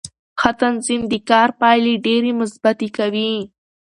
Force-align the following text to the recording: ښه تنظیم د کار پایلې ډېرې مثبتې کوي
ښه 0.39 0.51
تنظیم 0.61 1.01
د 1.09 1.13
کار 1.29 1.49
پایلې 1.59 1.93
ډېرې 2.05 2.31
مثبتې 2.41 2.87
کوي 2.97 3.33